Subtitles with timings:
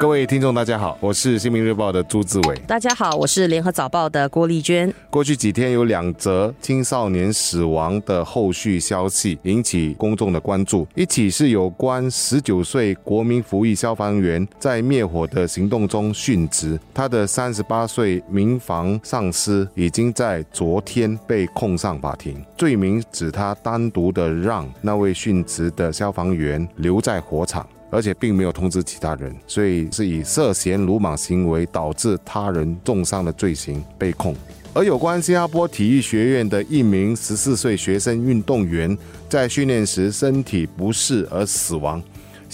[0.00, 2.58] 各位听众，大家好，我是新民日报的朱志伟。
[2.66, 4.92] 大家好，我是联合早报的郭丽娟。
[5.08, 10.86] 过去几天有两则青少年死亡的后续消息引起公众的关注。
[10.96, 27.66] 一起是有关十九岁国民服役消防员在灭火的行动中殉职，他的三十八岁民防上司已经在昨天被控上法庭，罪名指他单独的让那位殉职的消防员留在火场。
[27.94, 34.34] 而且并没有通知其他人，所以是以涉嫌鲁莽行为导致他人重伤的罪行被控。
[34.74, 42.02] 而有关新加坡体育学院的一名十四岁学生运动员在训练时身体不适而死亡，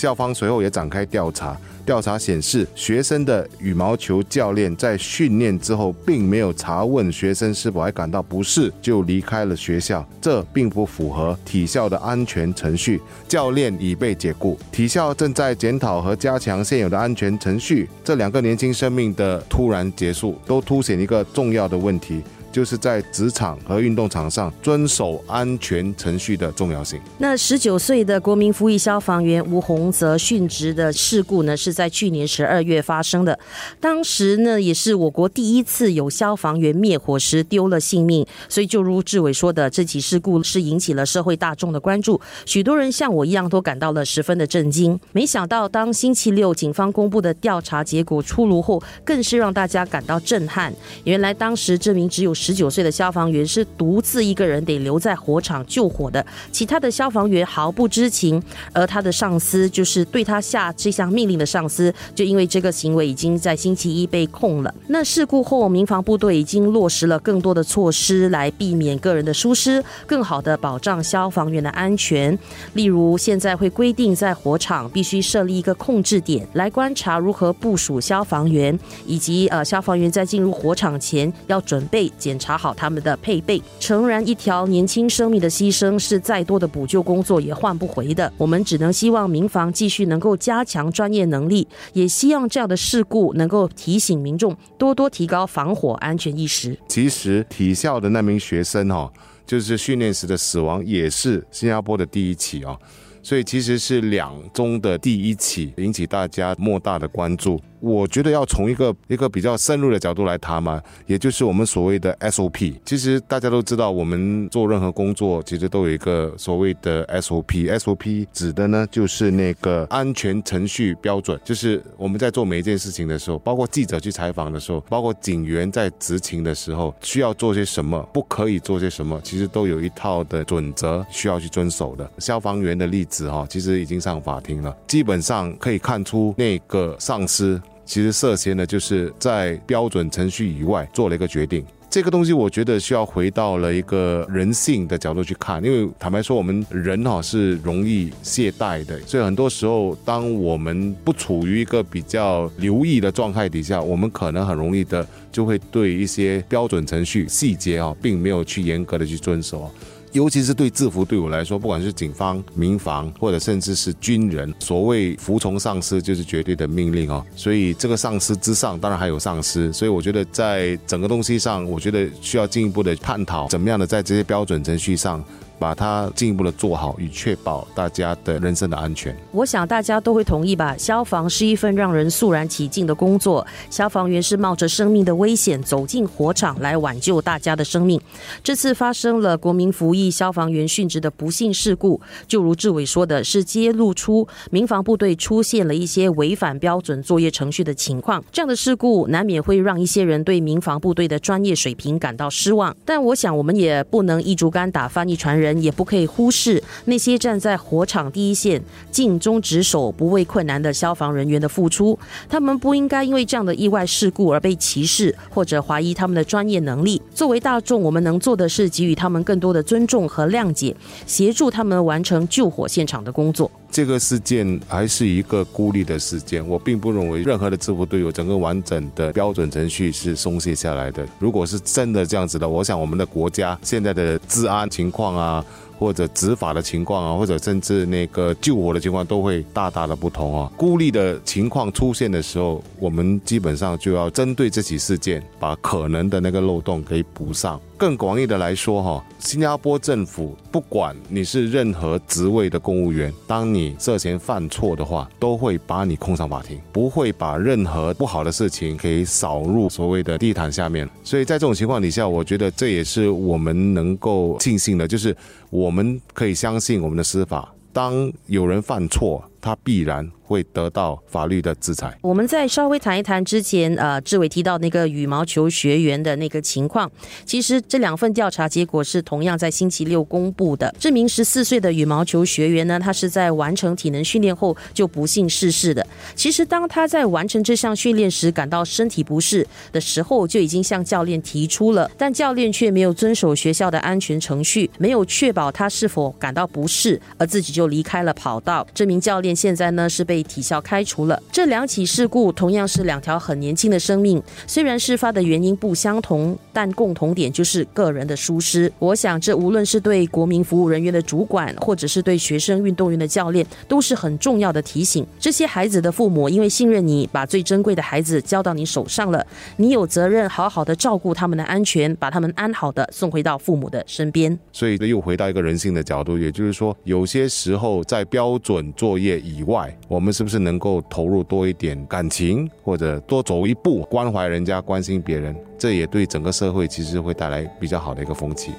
[0.01, 1.55] 校方随后也展开调查。
[1.85, 10.07] 调查显示，学生的羽毛球教练在训练之后，并没有查问学生是否还感到不适，就离开了学校。
[10.21, 13.01] 这并不符合体校的安全程序。
[13.27, 17.89] 教练已被解雇，体校正在检讨和加强现有的安全程序。
[18.05, 22.23] 这两个年轻生命的突然结束，都凸显一个重要的问题。
[22.53, 27.01] 就是在职场和运动场上遵守安全程序的重要性。
[27.19, 33.39] 那十九岁的国民服役消防员吴洪泽殉职的事故呢，是在去年十二月发生的。
[33.79, 38.27] 当时呢，也是我国第一次有消防员灭火时丢了性命。
[38.49, 44.99] 所以，就如志伟说的，这起事故是引起了社会大众的关注，许多人像我一样都感到了十分的震惊。
[45.13, 50.73] 没想到，当星期六警方公布的调查结果出炉后，更是让大家感到震撼。
[51.05, 64.75] 原来，当时这名只有十九岁的消防员是独自一个人得留在火场救火的，其他的消防员毫不知情，而他的上司就是对他下这项命令的上司，就因为这个行为已经在星期一被控了。
[64.87, 72.37] 那事故后，民防部队已经落实了更多的措施来避免个人的疏失，更好的保障消防员的安全。
[72.73, 82.11] 例如，现在会规定在火场必须设立一个控制点，来观察如何部署消防员，以及呃消防员在进入火场前要准备。
[82.31, 83.61] 检查好他们的配备。
[83.81, 88.33] 诚然，一条年轻生命的牺牲是再多的补救工作也换不回的。
[88.37, 96.79] 我们只能希望民防继续能够加强专业能力，也希望这样的事故能够提醒民众多多提高防火安全意识。
[96.87, 99.13] 其实，体校的那名学生哈，
[99.45, 102.79] 就是训练时的死亡，也是新加坡的第一起啊。
[103.25, 107.61] 所以其实是两宗的第一起，引起大家莫大的关注。
[107.81, 112.75] 我觉得要从一个一个比较深入的角度来谈嘛，也就是我们所谓的 SOP。
[112.85, 117.71] 其实大家都知道，我们做任何工作，其实都有一个所谓的 SOP。
[117.79, 132.11] SOP 指的呢，就是那个安全程序标准，就是我们在做每一件事情的时候，包括记者去采访的时候，包括警员在执勤的时候，需要做些什么，不可以做些什么，其实都有一套的准则需要去遵守的。
[132.19, 137.61] 消防员的例子哈，其实已经上法庭了，基本上可以看出那个上司。
[137.91, 141.67] 其实涉嫌的就是在标准程序以外做了一个决定。
[141.91, 159.69] 这个东西我觉得需要回到了一个人性的角度去看，因为坦白说，我们人哈是容易懈怠的，所以很多时候，当我们不处于一个比较留意的状态底下，我们可能很容易的就会对一些标准程序细节啊，并没有去严格的去遵守。
[160.13, 167.25] 尤其是对制服队伍来说，不管是警方、民防，或者甚至是军人，所谓服从上司就是绝对的命令哦。
[167.37, 169.73] 所以这个上司之上，当然还有上司。
[169.73, 175.25] 所以我觉得在整个东西上，我觉得需要进一步的探讨，怎么样的在这些标准程序上。
[175.61, 179.15] 把它进一步的做好，以确保大家的人身的安全。
[179.31, 180.75] 我想大家都会同意吧。
[180.79, 188.01] 消防是一份让人肃然起敬的工作，消防员是冒着生命的危险走进火场来挽救大家的生命。
[188.43, 198.25] 这次发生了国民服役消防员殉职的不幸事故，就如志伟说的，是揭露出民防部队出现了一些违反标准作业程序的情况。
[198.33, 202.75] 这样的事故难免会让一些人对民防部队的专业水平感到失望。
[202.87, 205.50] 但我想，我们也不能一竹竿打翻一船人。
[205.63, 211.99] 也不可以忽视那些站在火场第一线、尽忠职守、不畏困难的消防人员的付出。
[212.29, 217.01] 他们不应该因为这样的意外事故而被歧视或者怀疑他们的专业能力。
[217.15, 220.75] 作为大众，我们能做的是给予他们更多的尊重和谅解，
[221.07, 223.51] 协助他们完成救火现场的工作。
[223.71, 231.07] 这个事件还是一个孤立的事件，我并不认为任何的制服队友整个完整的标准程序是松懈下来的。
[231.19, 235.45] 如果是真的这样子的，我想我们的国家现在的治安情况啊，
[235.79, 240.51] 或者执法的情况啊，或者甚至那个救火的情况都会大大的不同啊。
[240.57, 247.61] 孤立的情况出现的时候，我们基本上就要针对这起事件，把可能的那个漏洞给补上。
[247.81, 260.87] 更广义的来说，哈，新加坡政府不管你是任何职位的公务员，当你涉嫌犯错的话，都会把你控上法庭，不会把任何不好的事情给扫入所谓的地毯下面。
[261.03, 265.17] 所以在这种情况底下，我觉得这也是我们能够庆幸的，就是
[265.49, 267.51] 我们可以相信我们的司法。
[267.73, 271.97] 当有人犯错，他必然会得到法律的制裁。
[272.03, 276.91] 我们再稍微谈一谈之前呃，志伟提到那个羽毛球学员的那个情况。
[277.25, 280.73] 其实这两份调查结果是同样在星期六公布的。
[280.79, 285.85] 这名十四岁的羽毛球学员呢，他是在完成体能训练后就不幸逝世的。
[286.15, 298.67] 其实当他在完成这项训练时感到身体不适的时候，就已经向教练提出了，但教练却没有遵守学校的安全程序，没有确保他是否感到不适，而自己就离开了跑道。
[298.75, 299.30] 这名教练。
[299.35, 301.23] 现在呢是被体校开除了。
[301.31, 308.73] 这两起事故同样是两条很年轻的生命，虽然事发的原因不相同，但共同点就是个人的疏失。
[308.79, 315.07] 我想这无论是对国民服务人员的主管，或者是对学生运动员的教练，都是很重要的提醒。
[315.19, 319.25] 这些孩子的父母因为信任你，把最珍贵的孩子交到你手上了，
[319.57, 324.37] 你有责任好好的照顾他们的安全，把他们安好的送回到父母的身边。
[324.53, 329.20] 所以又回到一个人性的角度，也就是说，有些时候在标准作业。
[329.21, 335.37] 以外，我们是不是能够投入多一点感情，或者多走一步，关怀人家、关心别人？
[335.59, 338.53] 这也对整个社会其实会带来比较好的一个风气。